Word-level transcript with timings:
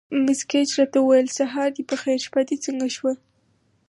مس 0.23 0.39
ګېج 0.49 0.69
راته 0.77 0.97
وویل: 1.01 1.27
سهار 1.37 1.69
دې 1.75 1.83
په 1.89 1.95
خیر، 2.01 2.19
شپه 2.25 2.41
دې 2.47 2.55
څنګه 2.65 2.87
شوه؟ 2.95 3.13